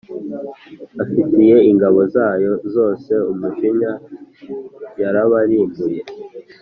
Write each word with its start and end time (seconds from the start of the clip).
afitiye 1.03 1.57
ingabo 1.69 1.99
zayo 2.13 2.51
zose 2.73 3.11
umujinya 3.31 3.91
yarabarimbuye 5.01 6.01